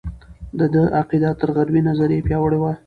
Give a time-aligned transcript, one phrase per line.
[0.59, 2.71] د دې عقیده تر غربي نظریې پیاوړې وه.